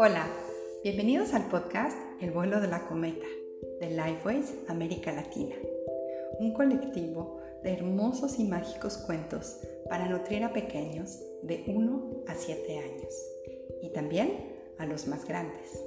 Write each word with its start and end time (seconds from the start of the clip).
Hola, 0.00 0.28
bienvenidos 0.84 1.34
al 1.34 1.48
podcast 1.48 1.98
El 2.20 2.30
vuelo 2.30 2.60
de 2.60 2.68
la 2.68 2.86
cometa 2.86 3.26
de 3.80 3.90
Lifeways 3.90 4.54
América 4.68 5.10
Latina, 5.10 5.56
un 6.38 6.54
colectivo 6.54 7.40
de 7.64 7.72
hermosos 7.72 8.38
y 8.38 8.44
mágicos 8.44 8.96
cuentos 8.96 9.58
para 9.90 10.08
nutrir 10.08 10.44
a 10.44 10.52
pequeños 10.52 11.18
de 11.42 11.64
1 11.66 12.22
a 12.28 12.34
7 12.36 12.78
años 12.78 13.12
y 13.82 13.88
también 13.92 14.54
a 14.78 14.86
los 14.86 15.08
más 15.08 15.26
grandes. 15.26 15.82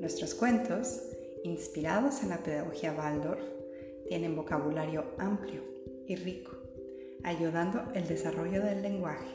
Nuestros 0.00 0.34
cuentos, 0.34 1.00
inspirados 1.42 2.22
en 2.22 2.28
la 2.28 2.42
pedagogía 2.42 2.92
Waldorf, 2.92 3.42
tienen 4.06 4.36
vocabulario 4.36 5.14
amplio 5.16 5.62
y 6.06 6.14
rico, 6.16 6.52
ayudando 7.22 7.84
el 7.94 8.06
desarrollo 8.06 8.62
del 8.62 8.82
lenguaje 8.82 9.34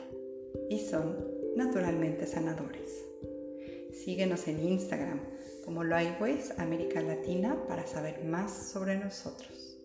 y 0.70 0.78
son 0.78 1.26
naturalmente 1.56 2.24
sanadores. 2.24 3.04
Síguenos 4.04 4.46
en 4.46 4.60
Instagram 4.60 5.20
como 5.64 5.82
Lifeways 5.82 6.56
América 6.58 7.00
Latina 7.00 7.56
para 7.66 7.86
saber 7.86 8.24
más 8.24 8.70
sobre 8.70 8.96
nosotros. 8.96 9.78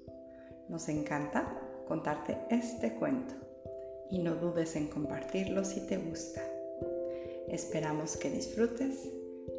Nos 0.70 0.90
encanta 0.90 1.60
contarte 1.88 2.38
este 2.50 2.94
cuento 2.96 3.34
y 4.10 4.20
no 4.20 4.36
dudes 4.36 4.76
en 4.76 4.88
compartirlo 4.88 5.66
si 5.66 5.88
te 5.88 5.98
gusta. 5.98 6.42
Esperamos 7.48 8.18
que 8.18 8.30
disfrutes 8.30 9.10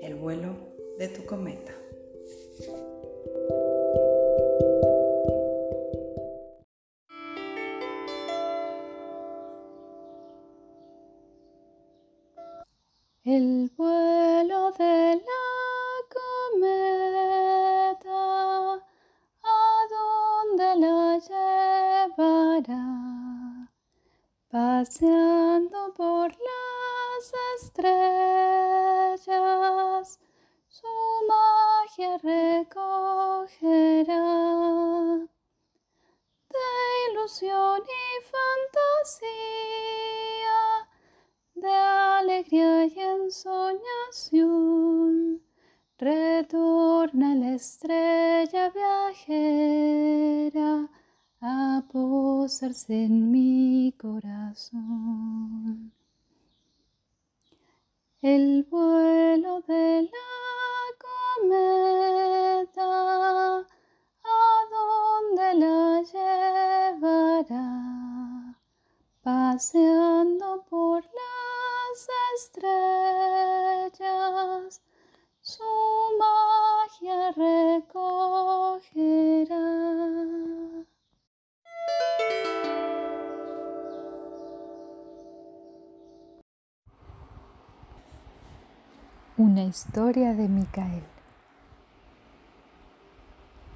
el 0.01 0.15
vuelo 0.15 0.55
de 0.99 1.09
tu 1.09 1.25
cometa. 1.25 1.73
El 13.25 13.71
vuelo 13.77 14.73
de 14.73 15.15
la 15.15 15.42
Retorna 46.03 47.33
la 47.37 47.55
estrella 47.55 48.71
viajera 48.75 50.71
a 51.41 51.85
posarse 51.93 53.05
en 53.05 53.31
mi 53.31 53.95
corazón. 53.97 55.93
El 58.21 58.65
vuelo 58.69 59.61
de 59.61 60.03
la 60.11 60.42
Una 89.53 89.65
historia 89.65 90.33
de 90.33 90.49
Micael. 90.49 91.03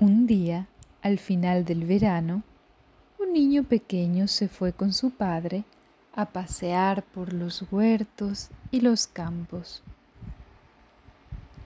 Un 0.00 0.26
día, 0.26 0.69
al 1.03 1.19
final 1.19 1.66
del 1.66 1.84
verano, 1.84 2.44
un 3.19 3.34
niño 3.34 3.62
pequeño 3.62 4.26
se 4.26 4.48
fue 4.48 4.72
con 4.72 4.94
su 4.94 5.10
padre 5.10 5.64
a 6.14 6.25
pasear 6.25 7.03
por 7.03 7.34
los 7.34 7.62
huertos 7.70 8.48
y 8.70 8.81
los 8.81 9.06
campos. 9.06 9.82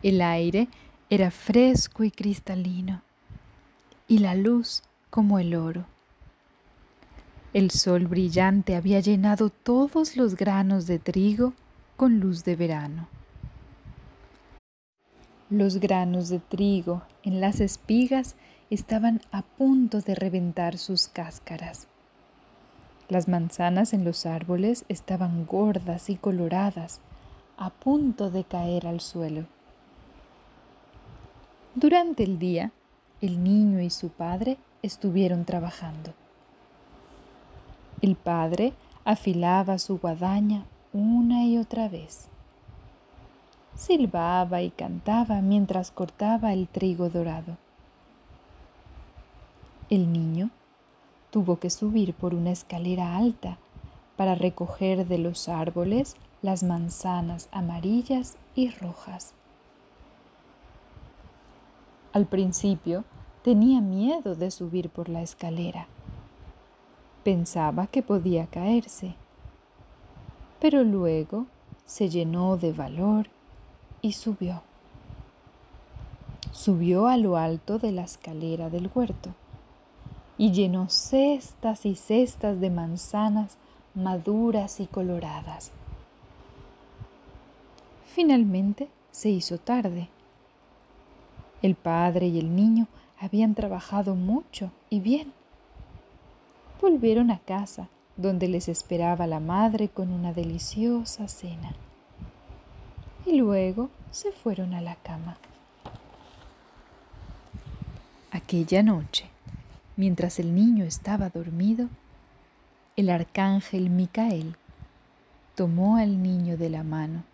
El 0.02 0.22
aire 0.22 0.66
era 1.08 1.30
fresco 1.30 2.02
y 2.02 2.10
cristalino, 2.10 3.02
y 4.08 4.18
la 4.18 4.34
luz 4.34 4.82
como 5.10 5.38
el 5.38 5.54
oro. 5.54 5.84
El 7.52 7.70
sol 7.70 8.08
brillante 8.08 8.74
había 8.74 8.98
llenado 8.98 9.50
todos 9.50 10.16
los 10.16 10.34
granos 10.34 10.88
de 10.88 10.98
trigo 10.98 11.52
con 11.96 12.18
luz 12.18 12.42
de 12.42 12.56
verano. 12.56 13.19
Los 15.50 15.78
granos 15.80 16.28
de 16.28 16.38
trigo 16.38 17.02
en 17.24 17.40
las 17.40 17.58
espigas 17.58 18.36
estaban 18.70 19.20
a 19.32 19.42
punto 19.42 20.00
de 20.00 20.14
reventar 20.14 20.78
sus 20.78 21.08
cáscaras. 21.08 21.88
Las 23.08 23.26
manzanas 23.26 23.92
en 23.92 24.04
los 24.04 24.26
árboles 24.26 24.84
estaban 24.88 25.46
gordas 25.46 26.08
y 26.08 26.14
coloradas, 26.14 27.00
a 27.58 27.70
punto 27.70 28.30
de 28.30 28.44
caer 28.44 28.86
al 28.86 29.00
suelo. 29.00 29.46
Durante 31.74 32.22
el 32.22 32.38
día, 32.38 32.70
el 33.20 33.42
niño 33.42 33.80
y 33.80 33.90
su 33.90 34.10
padre 34.10 34.56
estuvieron 34.82 35.44
trabajando. 35.44 36.14
El 38.00 38.14
padre 38.14 38.72
afilaba 39.04 39.80
su 39.80 39.98
guadaña 39.98 40.64
una 40.92 41.44
y 41.44 41.58
otra 41.58 41.88
vez. 41.88 42.29
Silbaba 43.80 44.60
y 44.60 44.68
cantaba 44.68 45.40
mientras 45.40 45.90
cortaba 45.90 46.52
el 46.52 46.68
trigo 46.68 47.08
dorado. 47.08 47.56
El 49.88 50.12
niño 50.12 50.50
tuvo 51.30 51.58
que 51.58 51.70
subir 51.70 52.12
por 52.12 52.34
una 52.34 52.50
escalera 52.50 53.16
alta 53.16 53.56
para 54.18 54.34
recoger 54.34 55.08
de 55.08 55.16
los 55.16 55.48
árboles 55.48 56.16
las 56.42 56.62
manzanas 56.62 57.48
amarillas 57.52 58.36
y 58.54 58.68
rojas. 58.68 59.32
Al 62.12 62.26
principio 62.26 63.04
tenía 63.42 63.80
miedo 63.80 64.34
de 64.34 64.50
subir 64.50 64.90
por 64.90 65.08
la 65.08 65.22
escalera. 65.22 65.86
Pensaba 67.24 67.86
que 67.86 68.02
podía 68.02 68.46
caerse, 68.46 69.14
pero 70.60 70.84
luego 70.84 71.46
se 71.86 72.10
llenó 72.10 72.58
de 72.58 72.74
valor 72.74 73.30
y 74.02 74.12
subió. 74.12 74.62
Subió 76.52 77.06
a 77.06 77.16
lo 77.16 77.36
alto 77.36 77.78
de 77.78 77.92
la 77.92 78.02
escalera 78.02 78.70
del 78.70 78.90
huerto 78.94 79.30
y 80.36 80.52
llenó 80.52 80.88
cestas 80.88 81.86
y 81.86 81.94
cestas 81.94 82.60
de 82.60 82.70
manzanas 82.70 83.56
maduras 83.94 84.80
y 84.80 84.86
coloradas. 84.86 85.70
Finalmente 88.06 88.88
se 89.10 89.30
hizo 89.30 89.58
tarde. 89.58 90.08
El 91.62 91.74
padre 91.74 92.28
y 92.28 92.38
el 92.38 92.56
niño 92.56 92.88
habían 93.18 93.54
trabajado 93.54 94.14
mucho 94.14 94.70
y 94.88 95.00
bien. 95.00 95.32
Volvieron 96.80 97.30
a 97.30 97.38
casa, 97.38 97.88
donde 98.16 98.48
les 98.48 98.68
esperaba 98.68 99.26
la 99.26 99.40
madre 99.40 99.88
con 99.88 100.10
una 100.10 100.32
deliciosa 100.32 101.28
cena 101.28 101.74
y 103.26 103.36
luego 103.36 103.90
se 104.10 104.32
fueron 104.32 104.74
a 104.74 104.80
la 104.80 104.96
cama. 104.96 105.36
Aquella 108.30 108.82
noche, 108.82 109.26
mientras 109.96 110.38
el 110.38 110.54
niño 110.54 110.84
estaba 110.84 111.30
dormido, 111.30 111.88
el 112.96 113.10
arcángel 113.10 113.90
Micael 113.90 114.56
tomó 115.54 115.96
al 115.96 116.22
niño 116.22 116.56
de 116.56 116.70
la 116.70 116.82
mano 116.82 117.24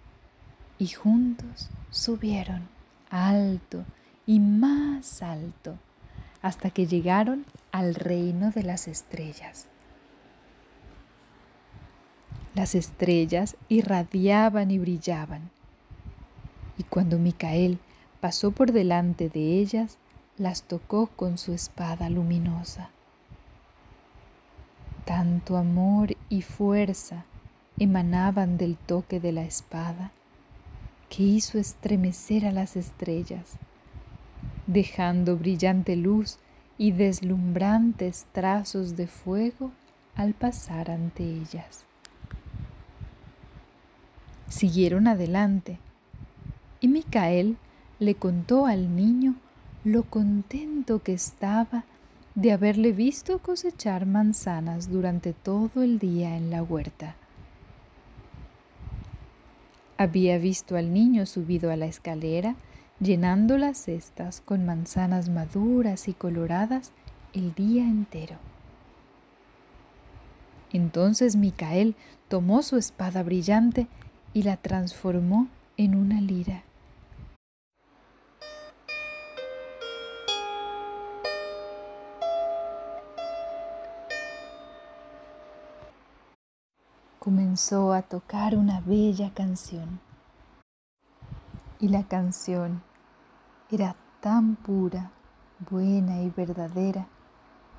y 0.79 0.89
juntos 0.89 1.71
subieron 1.91 2.69
alto 3.11 3.85
y 4.27 4.41
más 4.41 5.23
alto 5.23 5.79
hasta 6.43 6.71
que 6.71 6.87
llegaron 6.87 7.45
al 7.73 7.95
reino 7.95 8.51
de 8.51 8.63
las 8.63 8.89
estrellas. 8.89 9.67
Las 12.55 12.75
estrellas 12.75 13.57
irradiaban 13.69 14.71
y 14.71 14.79
brillaban 14.79 15.51
y 16.79 16.85
cuando 16.85 17.19
Micael 17.19 17.79
pasó 18.21 18.51
por 18.51 18.73
delante 18.73 19.29
de 19.29 19.59
ellas, 19.59 19.99
las 20.39 20.63
tocó 20.63 21.07
con 21.09 21.39
su 21.39 21.53
espada 21.53 22.11
luminosa. 22.11 22.91
Tanto 25.05 25.57
amor 25.57 26.17
y 26.29 26.43
fuerza 26.43 27.25
emanaban 27.79 28.59
del 28.59 28.77
toque 28.77 29.21
de 29.21 29.33
la 29.33 29.43
espada 29.43 30.11
que 31.09 31.23
hizo 31.23 31.59
estremecer 31.59 32.45
a 32.45 32.53
las 32.53 32.77
estrellas, 32.77 33.59
dejando 34.67 35.37
brillante 35.37 35.95
luz 35.97 36.39
y 36.79 36.91
deslumbrantes 36.93 38.27
trazos 38.33 38.97
de 38.97 39.07
fuego 39.07 39.71
al 40.17 40.35
pasar 40.35 40.91
ante 40.91 41.23
ellas. 41.23 41.85
Siguieron 44.49 45.07
adelante 45.07 45.79
y 46.87 46.89
Micael 46.89 47.57
le 47.99 48.15
contó 48.15 48.67
al 48.67 48.95
niño 48.95 49.35
lo 49.83 50.05
contento 50.05 51.03
que 51.03 51.15
estaba 51.15 51.85
de 52.37 52.53
haberle 52.53 52.93
visto 52.93 53.41
cosechar 53.41 54.07
manzanas 54.07 54.89
durante 54.89 55.33
todo 55.33 55.83
el 55.83 55.99
día 55.99 56.37
en 56.37 56.49
la 56.51 56.63
huerta. 56.63 57.17
Había 59.99 60.39
visto 60.39 60.77
al 60.77 60.95
niño 60.95 61.27
subido 61.27 61.73
a 61.73 61.77
la 61.77 61.87
escalera 61.87 62.55
llenando 63.01 63.59
las 63.59 63.79
cestas 63.79 64.41
con 64.41 64.65
manzanas 64.65 65.29
maduras 65.29 66.07
y 66.07 66.13
coloradas 66.13 66.93
el 67.33 67.53
día 67.53 67.83
entero. 67.83 68.37
Entonces 70.73 71.35
Micael 71.35 71.97
tomó 72.29 72.63
su 72.63 72.77
espada 72.77 73.25
brillante 73.25 73.89
y 74.33 74.45
la 74.45 74.57
transformó 74.57 75.49
en 75.77 75.97
una 75.97 76.21
lira. 76.21 76.63
Comenzó 87.27 87.93
a 87.93 88.03
tocar 88.03 88.55
una 88.57 88.81
bella 88.83 89.35
canción. 89.35 89.99
Y 91.81 91.89
la 91.89 92.05
canción 92.05 92.85
era 93.69 93.97
tan 94.21 94.55
pura, 94.55 95.11
buena 95.69 96.23
y 96.23 96.31
verdadera 96.31 97.09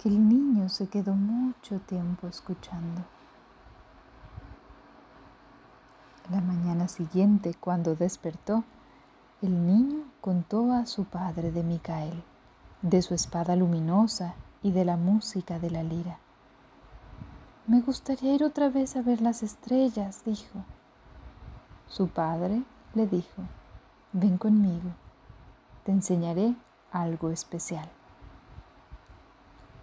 que 0.04 0.10
el 0.10 0.28
niño 0.28 0.68
se 0.68 0.90
quedó 0.90 1.14
mucho 1.14 1.80
tiempo 1.80 2.28
escuchando. 2.28 3.06
La 6.30 6.42
mañana 6.42 6.90
siguiente, 6.90 7.54
cuando 7.58 7.96
despertó, 7.96 8.66
el 9.42 9.66
niño 9.66 10.04
contó 10.20 10.74
a 10.74 10.86
su 10.86 11.06
padre 11.06 11.54
de 11.54 11.64
Micael, 11.64 12.22
de 12.82 13.02
su 13.02 13.14
espada 13.14 13.56
luminosa 13.56 14.36
y 14.62 14.74
de 14.74 14.84
la 14.84 14.98
música 14.98 15.58
de 15.58 15.70
la 15.70 15.84
lira. 15.84 16.20
Me 17.68 17.82
gustaría 17.82 18.34
ir 18.34 18.46
otra 18.46 18.70
vez 18.70 18.96
a 18.96 19.02
ver 19.02 19.20
las 19.20 19.44
estrellas, 19.44 20.24
dijo. 20.24 20.64
Su 21.90 22.08
padre 22.08 22.64
le 22.94 23.08
dijo, 23.08 23.42
ven 24.14 24.38
conmigo, 24.38 24.92
te 25.84 25.92
enseñaré 25.92 26.56
algo 26.94 27.30
especial. 27.30 27.90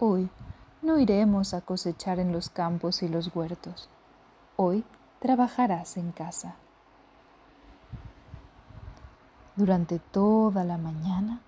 Hoy 0.00 0.30
no 0.80 0.98
iremos 0.98 1.52
a 1.52 1.60
cosechar 1.60 2.18
en 2.20 2.32
los 2.32 2.48
campos 2.48 3.02
y 3.02 3.08
los 3.08 3.36
huertos. 3.36 3.90
Hoy 4.56 4.82
trabajarás 5.18 5.98
en 5.98 6.12
casa. 6.12 6.54
Durante 9.56 9.98
toda 9.98 10.64
la 10.64 10.78
mañana, 10.78 11.40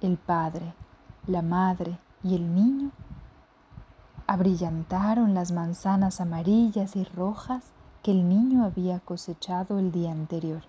el 0.00 0.16
padre, 0.16 0.74
la 1.28 1.42
madre 1.42 2.00
y 2.24 2.34
el 2.34 2.52
niño 2.52 2.90
abrillantaron 4.32 5.34
las 5.34 5.52
manzanas 5.52 6.18
amarillas 6.18 6.96
y 6.96 7.04
rojas 7.04 7.64
que 8.02 8.12
el 8.12 8.30
niño 8.30 8.64
había 8.64 8.98
cosechado 8.98 9.78
el 9.78 9.92
día 9.92 10.10
anterior. 10.10 10.62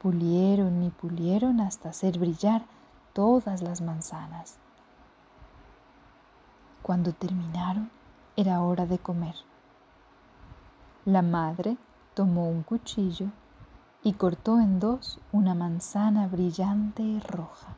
Pulieron 0.00 0.82
y 0.84 0.88
pulieron 0.88 1.60
hasta 1.60 1.90
hacer 1.90 2.18
brillar 2.18 2.62
todas 3.12 3.60
las 3.60 3.82
manzanas. 3.82 4.56
Cuando 6.80 7.12
terminaron, 7.12 7.90
era 8.36 8.62
hora 8.62 8.86
de 8.86 8.98
comer. 8.98 9.34
La 11.04 11.20
madre 11.20 11.76
tomó 12.14 12.48
un 12.48 12.62
cuchillo 12.62 13.26
y 14.02 14.14
cortó 14.14 14.60
en 14.60 14.80
dos 14.80 15.20
una 15.30 15.54
manzana 15.54 16.26
brillante 16.26 17.02
y 17.02 17.20
roja. 17.20 17.76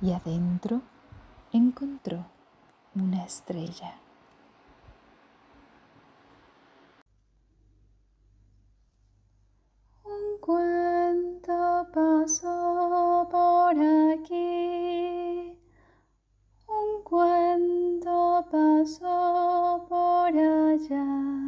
Y 0.00 0.12
adentro 0.12 0.82
encontró 1.52 2.24
una 2.94 3.24
estrella. 3.24 3.94
Un 10.04 10.38
cuento 10.40 11.88
pasó 11.92 13.26
por 13.30 13.76
aquí, 14.12 15.58
un 16.68 17.02
cuento 17.04 18.46
pasó 18.50 19.86
por 19.88 20.28
allá. 20.28 21.40